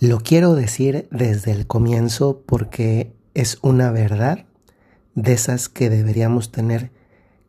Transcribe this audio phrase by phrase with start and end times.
[0.00, 4.46] Lo quiero decir desde el comienzo porque es una verdad
[5.16, 6.92] de esas que deberíamos tener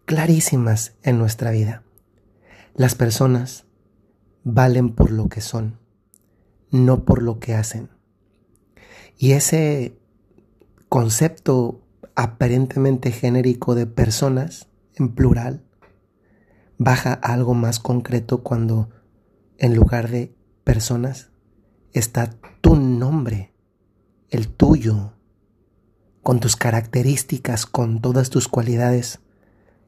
[0.06, 1.84] clarísimas en nuestra vida.
[2.74, 3.66] Las personas
[4.44, 5.78] valen por lo que son,
[6.72, 7.92] no por lo que hacen.
[9.16, 10.00] Y ese
[10.88, 11.86] concepto
[12.16, 15.64] aparentemente genérico de personas, en plural,
[16.80, 18.90] baja a algo más concreto cuando
[19.60, 21.30] en lugar de personas
[21.94, 23.54] está tu nombre,
[24.30, 25.14] el tuyo,
[26.22, 29.20] con tus características, con todas tus cualidades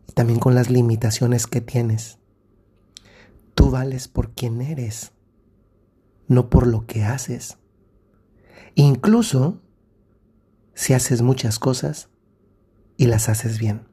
[0.08, 2.18] y también con las limitaciones que tienes.
[3.54, 5.12] Tú vales por quien eres,
[6.28, 7.58] no por lo que haces.
[8.76, 9.62] Incluso
[10.74, 12.10] si haces muchas cosas
[12.98, 13.88] y las haces bien.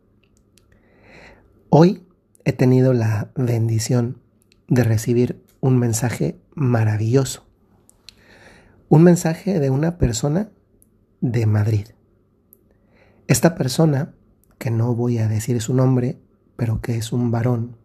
[1.69, 2.07] Hoy
[2.45, 4.23] he tenido la bendición
[4.69, 7.48] de recibir un mensaje maravilloso
[8.89, 10.49] un mensaje de una persona
[11.21, 11.89] de Madrid.
[13.27, 14.15] Esta persona,
[14.59, 16.19] que no voy a decir su nombre,
[16.57, 17.77] pero que es un varón,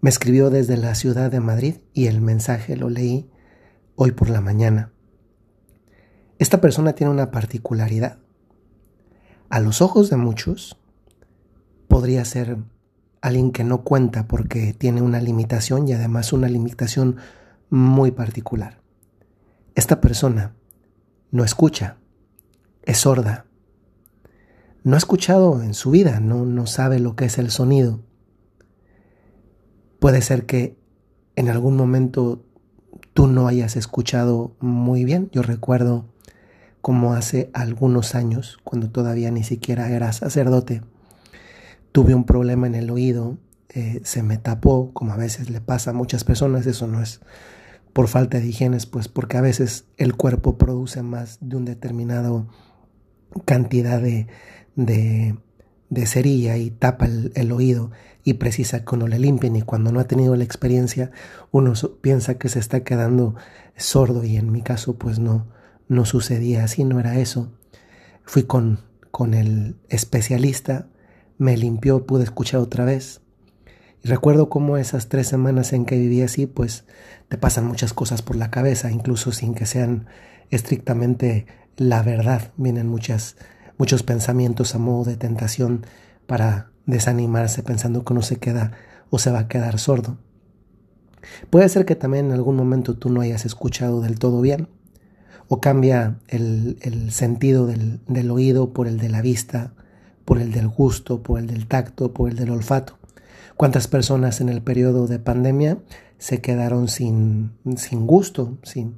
[0.00, 3.28] me escribió desde la ciudad de Madrid y el mensaje lo leí
[3.96, 4.92] hoy por la mañana.
[6.38, 8.18] Esta persona tiene una particularidad.
[9.50, 10.78] A los ojos de muchos,
[11.86, 12.56] podría ser
[13.20, 17.16] alguien que no cuenta porque tiene una limitación y además una limitación
[17.68, 18.77] muy particular.
[19.78, 20.56] Esta persona
[21.30, 21.98] no escucha,
[22.82, 23.46] es sorda.
[24.82, 28.00] No ha escuchado en su vida, no, no sabe lo que es el sonido.
[30.00, 30.76] Puede ser que
[31.36, 32.44] en algún momento
[33.14, 35.30] tú no hayas escuchado muy bien.
[35.30, 36.06] Yo recuerdo
[36.80, 40.82] como hace algunos años, cuando todavía ni siquiera era sacerdote,
[41.92, 45.90] tuve un problema en el oído, eh, se me tapó, como a veces le pasa
[45.90, 47.20] a muchas personas, eso no es
[47.98, 52.46] por falta de higiene, pues porque a veces el cuerpo produce más de una determinada
[53.44, 54.28] cantidad de,
[54.76, 57.90] de, cerilla y tapa el, oído
[58.22, 61.10] y precisa que uno le limpien y cuando no ha tenido la experiencia
[61.50, 63.34] uno piensa que se está quedando
[63.76, 65.48] sordo y en mi caso pues no,
[65.88, 67.50] no sucedía así, no era eso.
[68.22, 68.78] Fui con,
[69.10, 70.86] con el especialista,
[71.36, 73.22] me limpió, pude escuchar otra vez
[74.08, 76.84] recuerdo cómo esas tres semanas en que viví así, pues
[77.28, 80.06] te pasan muchas cosas por la cabeza, incluso sin que sean
[80.50, 81.46] estrictamente
[81.76, 82.52] la verdad.
[82.56, 85.86] Vienen muchos pensamientos a modo de tentación
[86.26, 88.72] para desanimarse pensando que uno se queda
[89.10, 90.18] o se va a quedar sordo.
[91.50, 94.68] Puede ser que también en algún momento tú no hayas escuchado del todo bien,
[95.48, 96.76] o cambia el,
[97.10, 99.72] sentido del oído por el de la vista,
[100.24, 102.97] por el del gusto, por el del tacto, por el del olfato.
[103.58, 105.78] ¿Cuántas personas en el periodo de pandemia
[106.16, 108.56] se quedaron sin, sin gusto?
[108.62, 108.94] Sin,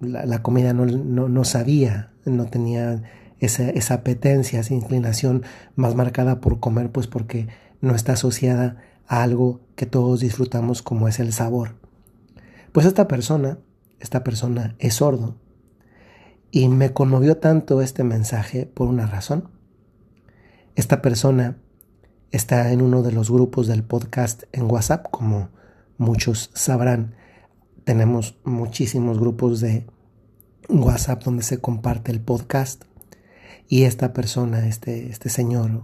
[0.00, 3.04] la, comida no, no, sabía, no tenía
[3.38, 5.44] esa, esa apetencia, esa inclinación
[5.76, 7.46] más marcada por comer, pues porque
[7.80, 11.76] no está asociada a algo que todos disfrutamos como es el sabor.
[12.72, 13.58] Pues esta persona,
[14.00, 15.36] esta persona es sordo.
[16.50, 19.50] Y me conmovió tanto este mensaje por una razón.
[20.74, 21.58] Esta persona
[22.30, 25.50] está en uno de los grupos del podcast en WhatsApp, como
[25.98, 27.14] muchos sabrán.
[27.84, 29.86] Tenemos muchísimos grupos de
[30.68, 32.84] WhatsApp donde se comparte el podcast
[33.68, 35.82] y esta persona, este, este señor,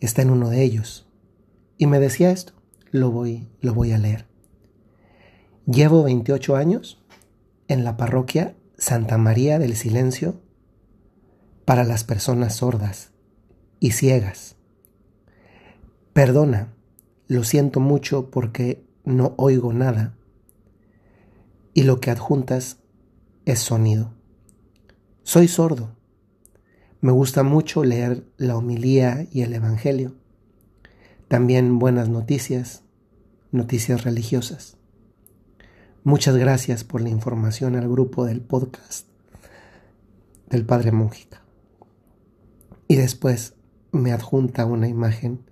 [0.00, 1.08] está en uno de ellos.
[1.78, 2.54] Y me decía esto,
[2.90, 4.26] lo voy, lo voy a leer.
[5.66, 7.02] Llevo 28 años
[7.68, 10.40] en la parroquia Santa María del Silencio
[11.64, 13.10] para las personas sordas
[13.80, 14.55] y ciegas
[16.16, 16.72] Perdona,
[17.28, 20.16] lo siento mucho porque no oigo nada.
[21.74, 22.78] Y lo que adjuntas
[23.44, 24.14] es sonido.
[25.24, 25.94] Soy sordo.
[27.02, 30.14] Me gusta mucho leer la homilía y el Evangelio.
[31.28, 32.82] También buenas noticias,
[33.52, 34.78] noticias religiosas.
[36.02, 39.06] Muchas gracias por la información al grupo del podcast
[40.48, 41.42] del Padre Mújica.
[42.88, 43.52] Y después
[43.92, 45.44] me adjunta una imagen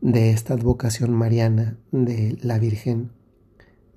[0.00, 3.12] de esta advocación mariana de la Virgen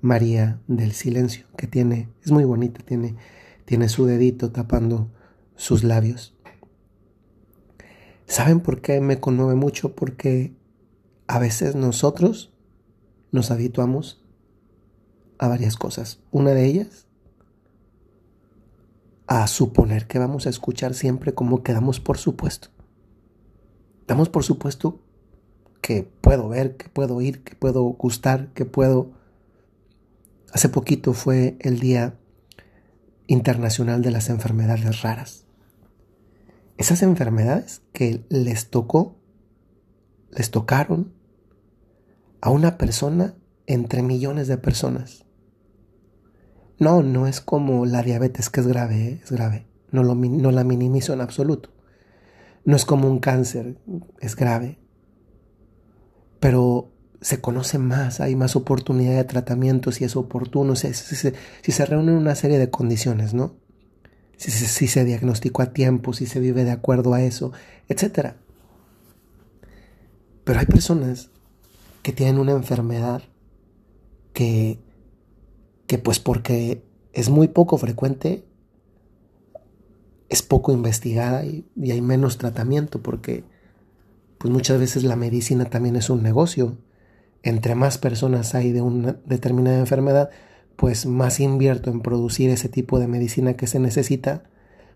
[0.00, 3.16] María del Silencio, que tiene, es muy bonita, tiene,
[3.64, 5.10] tiene su dedito tapando
[5.56, 6.36] sus labios.
[8.26, 9.94] ¿Saben por qué me conmueve mucho?
[9.94, 10.54] Porque
[11.26, 12.52] a veces nosotros
[13.32, 14.22] nos habituamos
[15.38, 16.20] a varias cosas.
[16.30, 17.06] Una de ellas,
[19.26, 22.68] a suponer que vamos a escuchar siempre como que damos por supuesto.
[24.06, 25.00] Damos por supuesto
[25.84, 29.10] que puedo ver, que puedo oír, que puedo gustar, que puedo...
[30.50, 32.18] Hace poquito fue el día
[33.26, 35.44] Internacional de las Enfermedades Raras.
[36.78, 39.18] Esas enfermedades que les tocó,
[40.30, 41.12] les tocaron
[42.40, 43.34] a una persona
[43.66, 45.26] entre millones de personas.
[46.78, 49.20] No, no es como la diabetes que es grave, ¿eh?
[49.22, 49.66] es grave.
[49.90, 51.74] No, no la minimizo en absoluto.
[52.64, 53.76] No es como un cáncer,
[54.22, 54.78] es grave.
[56.44, 56.92] Pero
[57.22, 61.32] se conoce más, hay más oportunidad de tratamiento si es oportuno, si, si,
[61.72, 63.54] se reúnen una serie de condiciones, ¿no?
[64.36, 67.52] Si, si, se diagnosticó a tiempo, si se vive de acuerdo a eso,
[67.88, 68.34] etc.
[70.44, 71.30] Pero hay personas
[72.02, 73.22] que tienen una enfermedad
[74.34, 74.80] que,
[75.86, 78.44] que pues porque es muy poco frecuente,
[80.28, 83.44] es poco investigada y, y hay menos tratamiento porque
[84.44, 86.76] pues muchas veces la medicina también es un negocio
[87.42, 90.28] entre más personas hay de una determinada enfermedad,
[90.76, 94.42] pues más invierto en producir ese tipo de medicina que se necesita,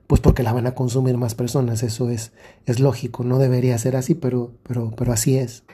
[0.06, 1.83] pues porque la van a consumir más personas.
[1.83, 2.33] Eso es,
[2.67, 5.65] es lógico, no debería ser así, pero, pero, pero así es.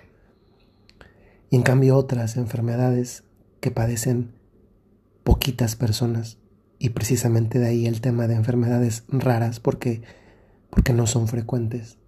[1.51, 3.25] Y en cambio otras enfermedades
[3.59, 4.37] que padecen
[5.25, 6.39] poquitas personas,
[6.79, 10.03] y precisamente de ahí el tema de enfermedades raras, porque,
[10.71, 11.99] porque no son frecuentes,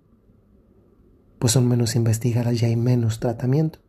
[1.38, 3.80] pues son menos investigadas y hay menos tratamiento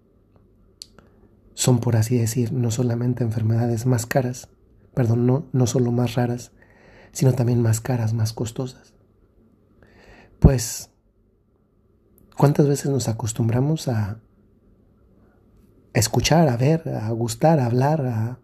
[1.57, 4.47] son, por así decir, no solamente enfermedades más caras,
[4.93, 6.51] perdón, no, no solo más raras,
[7.11, 8.93] sino también más caras, más costosas.
[10.37, 10.91] Pues,
[12.37, 14.19] ¿cuántas veces nos acostumbramos a
[15.93, 18.39] escuchar, a ver, a gustar, a hablar, a,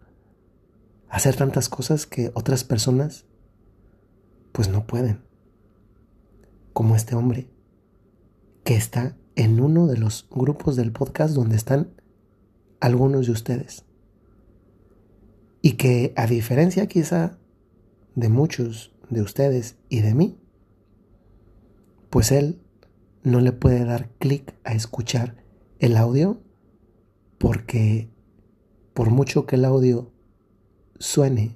[1.08, 3.28] hacer tantas cosas que otras personas
[4.54, 5.22] pues no pueden?
[6.74, 7.53] Como este hombre
[8.64, 11.94] que está en uno de los grupos del podcast donde están
[12.80, 13.86] algunos de ustedes.
[15.62, 17.38] Y que a diferencia quizá
[18.16, 20.38] de muchos de ustedes y de mí,
[22.10, 22.62] pues él
[23.24, 25.36] no le puede dar clic a escuchar
[25.80, 26.42] el audio
[27.38, 28.10] porque
[28.94, 30.12] por mucho que el audio
[31.00, 31.56] suene,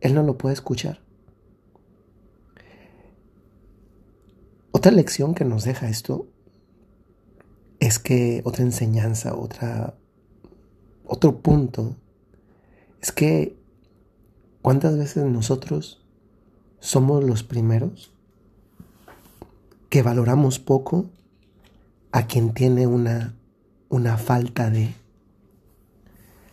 [0.00, 1.00] él no lo puede escuchar.
[4.80, 6.26] Otra lección que nos deja esto
[7.80, 9.94] es que otra enseñanza, otra
[11.04, 11.96] otro punto
[13.02, 13.58] es que
[14.62, 16.02] cuántas veces nosotros
[16.78, 18.14] somos los primeros
[19.90, 21.10] que valoramos poco
[22.10, 23.36] a quien tiene una,
[23.90, 24.94] una falta de,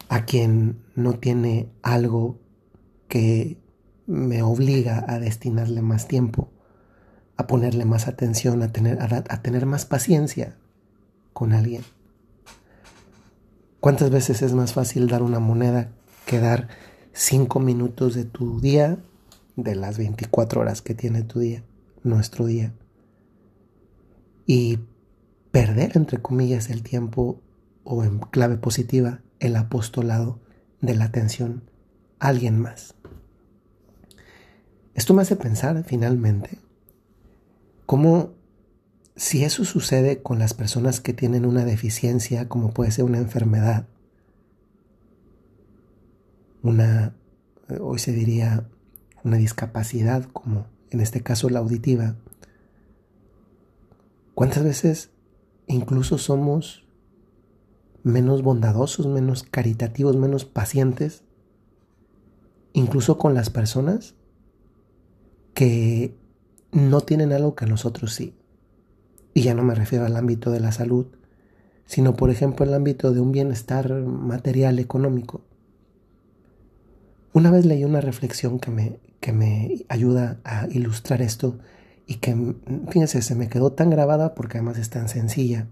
[0.10, 2.38] a quien no tiene algo
[3.08, 3.58] que
[4.06, 6.52] me obliga a destinarle más tiempo,
[7.38, 10.58] a ponerle más atención, a tener, a tener más paciencia
[11.34, 11.84] con alguien.
[13.80, 15.92] ¿Cuántas veces es más fácil dar una moneda
[16.26, 16.68] que dar
[17.14, 18.98] cinco minutos de tu día,
[19.56, 21.64] de las 24 horas que tiene tu día,
[22.04, 22.74] nuestro día?
[24.48, 24.80] Y
[25.52, 27.40] perder, entre comillas, el tiempo
[27.84, 30.40] o en clave positiva, el apostolado
[30.82, 31.70] de la atención
[32.20, 32.96] a alguien más.
[34.96, 36.58] Esto me hace pensar finalmente
[37.88, 38.36] cómo
[39.16, 43.88] si eso sucede con las personas que tienen una deficiencia, como puede ser una enfermedad,
[46.62, 47.16] una,
[47.70, 48.70] eh, hoy se diría,
[49.24, 52.16] una discapacidad, como en este caso la auditiva,
[54.36, 55.10] ¿cuántas veces
[55.66, 56.86] incluso somos
[58.04, 61.24] menos bondadosos, menos caritativos, menos pacientes,
[62.74, 64.14] incluso con las personas
[65.54, 66.16] que
[66.72, 68.34] no tienen algo que nosotros sí?
[69.34, 71.08] Y ya no me refiero al ámbito de la salud,
[71.86, 75.42] sino por ejemplo el ámbito de un bienestar material, económico.
[77.34, 81.60] Una vez leí una reflexión que me, que me ayuda a ilustrar esto
[82.08, 82.56] y que,
[82.90, 85.68] fíjense, se me quedó tan grabada porque además es tan sencilla.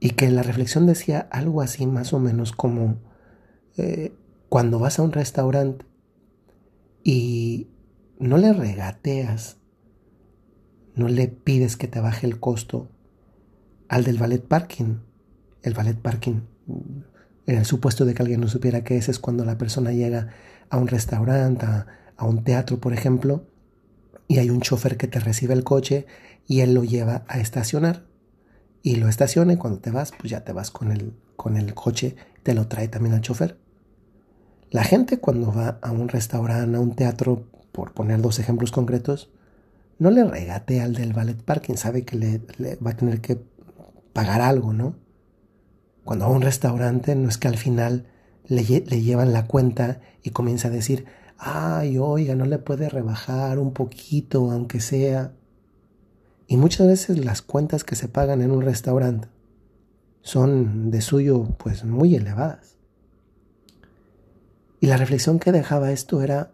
[0.00, 2.98] Y que la reflexión decía algo así más o menos como
[3.76, 4.12] eh,
[4.48, 5.86] cuando vas a un restaurante
[7.02, 7.68] y
[8.18, 9.58] no le regateas
[10.98, 12.90] no le pides que te baje el costo
[13.88, 14.96] al del ballet parking.
[15.62, 16.40] El ballet parking,
[17.46, 20.28] en el supuesto de que alguien no supiera qué es, es cuando la persona llega
[20.70, 21.86] a un restaurante, a,
[22.24, 23.46] un teatro, por ejemplo,
[24.26, 26.06] y hay un chofer que te recibe el coche
[26.48, 28.04] y él lo lleva a estacionar.
[28.82, 31.74] Y lo estaciona y cuando te vas, pues ya te vas con el, con el
[31.74, 33.56] coche, te lo trae también al chofer.
[34.70, 37.46] La gente cuando va a un restaurante, a un teatro,
[37.78, 39.30] por poner dos ejemplos concretos,
[40.00, 43.40] no le regate al del ballet parking, sabe que le, va a tener que
[44.12, 44.96] pagar algo, ¿no?
[46.04, 48.08] Cuando va a un restaurante no es que al final
[48.48, 51.04] le, le llevan la cuenta y comienza a decir,
[51.38, 55.34] ay, oiga, no le puede rebajar un poquito, aunque sea.
[56.48, 59.28] Y muchas veces las cuentas que se pagan en un restaurante
[60.22, 62.74] son de suyo pues muy elevadas.
[64.80, 66.50] Y la reflexión que dejaba esto era,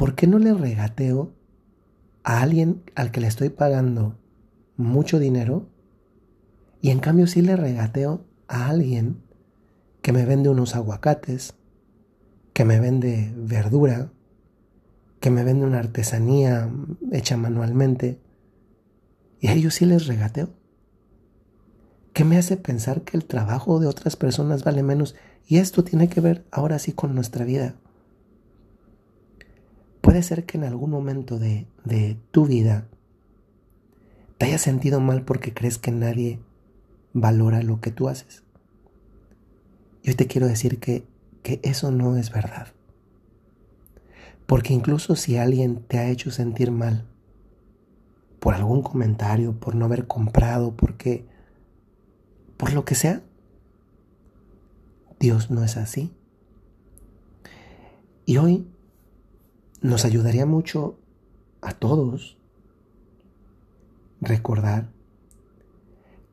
[0.00, 1.34] ¿por qué no le regateo
[2.24, 4.16] a alguien al que le estoy pagando
[4.78, 5.68] mucho dinero
[6.80, 9.20] y en cambio sí le regateo a alguien
[10.00, 11.52] que me vende unos aguacates,
[12.54, 14.10] que me vende verdura,
[15.20, 16.70] que me vende una artesanía
[17.12, 18.22] hecha manualmente,
[19.38, 20.48] y a ellos sí les regateo.
[22.14, 25.14] ¿Qué me hace pensar que el trabajo de otras personas vale menos?
[25.46, 27.74] Y esto tiene que ver ahora sí con nuestra vida.
[30.10, 32.88] Puede ser que en algún momento de, de tu vida
[34.38, 36.40] te hayas sentido mal porque crees que nadie
[37.12, 38.42] valora lo que tú haces.
[40.02, 41.06] Y hoy te quiero decir que,
[41.44, 42.66] que eso no es verdad.
[44.46, 47.06] Porque incluso si alguien te ha hecho sentir mal
[48.40, 51.24] por algún comentario, por no haber comprado, porque
[52.56, 53.22] por lo que sea,
[55.20, 56.12] Dios no es así.
[58.26, 58.66] Y hoy
[59.80, 60.98] nos ayudaría mucho
[61.60, 62.38] a todos
[64.20, 64.90] recordar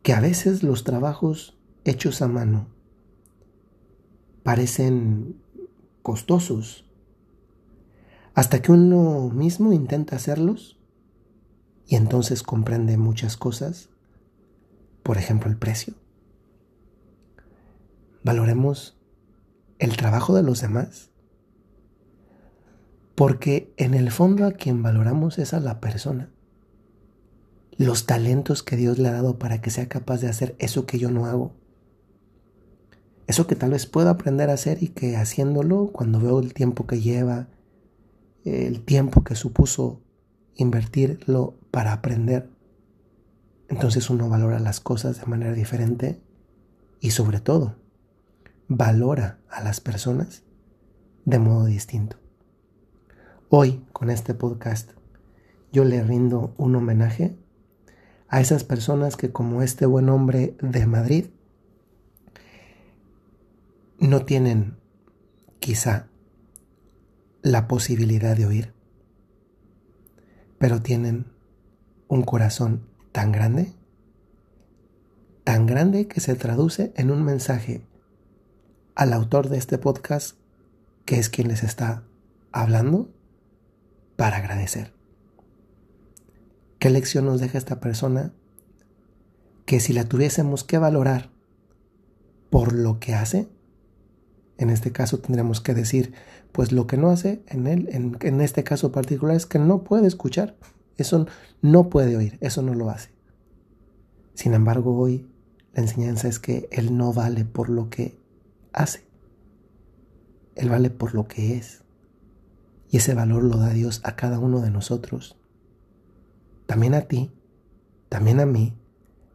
[0.04, 2.68] que a veces los trabajos hechos a mano
[4.44, 5.42] parecen
[6.02, 6.86] costosos
[8.34, 10.80] hasta que uno mismo intenta hacerlos
[11.88, 13.90] y entonces comprende muchas cosas,
[15.04, 15.96] por ejemplo el precio.
[18.24, 18.98] Valoremos
[19.80, 21.10] el trabajo de los demás,
[23.18, 26.30] porque en el fondo a quien valoramos es a la persona,
[27.78, 31.00] los talentos que Dios le ha dado para que sea capaz de hacer eso que
[31.00, 31.54] yo no hago
[33.28, 36.88] eso que tal vez puedo aprender a hacer y que haciéndolo, cuando veo el tiempo
[36.88, 37.50] que lleva,
[38.46, 40.02] el tiempo que supuso
[40.56, 42.50] invertirlo para aprender,
[43.68, 46.22] entonces uno valora las cosas de manera diferente
[47.02, 47.76] y sobre todo
[48.70, 50.44] valora a las personas
[51.26, 52.18] de modo distinto.
[53.50, 54.92] Hoy, con este podcast,
[55.72, 57.38] yo le rindo un homenaje
[58.28, 61.28] a esas personas que como este buen hombre de Madrid
[64.00, 64.76] no tienen
[65.62, 66.10] quizá
[67.42, 68.74] la posibilidad de oír,
[70.58, 71.28] pero tienen
[72.10, 73.72] un corazón tan grande,
[75.46, 77.88] tan grande que se traduce en un mensaje
[78.94, 80.38] al autor de este podcast,
[81.06, 82.04] que es quien les está
[82.52, 83.14] hablando,
[84.18, 84.92] para agradecer.
[86.80, 88.34] ¿Qué lección nos deja esta persona?
[89.66, 91.30] Que si la tuviésemos que valorar
[92.50, 93.48] por lo que hace,
[94.58, 96.14] en este caso tendríamos que decir,
[96.52, 100.08] pues lo que no hace en él, en, este caso particular, es que no puede
[100.08, 100.56] escuchar.
[100.98, 101.28] Eso
[101.62, 103.12] no puede oír, eso no lo hace.
[104.34, 105.28] Sin embargo, hoy
[105.74, 108.20] la enseñanza es que Él no vale por lo que
[108.74, 109.04] hace.
[110.56, 111.84] Él vale por lo que es.
[112.90, 115.38] Y ese valor lo da Dios a cada uno de nosotros.
[116.66, 117.32] También a ti,
[118.10, 118.78] también a mí,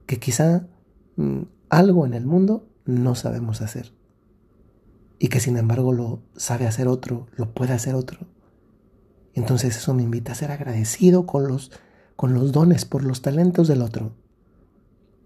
[0.07, 0.67] que quizá
[1.17, 3.93] mm, algo en el mundo no sabemos hacer
[5.19, 8.27] y que sin embargo lo sabe hacer otro, lo puede hacer otro.
[9.35, 11.71] Entonces eso me invita a ser agradecido con los,
[12.17, 14.15] con los dones, por los talentos del otro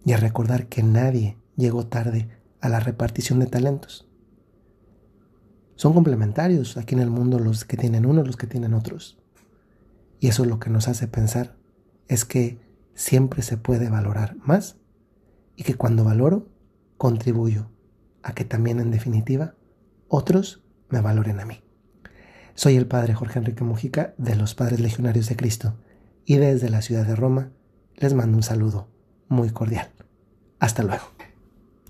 [0.04, 2.28] y a recordar que nadie llegó tarde
[2.60, 4.05] a la repartición de talentos.
[5.76, 9.18] Son complementarios aquí en el mundo los que tienen uno, los que tienen otros.
[10.18, 11.56] Y eso lo que nos hace pensar
[12.08, 12.58] es que
[12.94, 14.76] siempre se puede valorar más
[15.54, 16.48] y que cuando valoro,
[16.96, 17.70] contribuyo
[18.22, 19.54] a que también en definitiva
[20.08, 21.62] otros me valoren a mí.
[22.54, 25.76] Soy el Padre Jorge Enrique Mujica de los Padres Legionarios de Cristo
[26.24, 27.50] y desde la ciudad de Roma
[27.96, 28.88] les mando un saludo
[29.28, 29.90] muy cordial.
[30.58, 31.15] Hasta luego.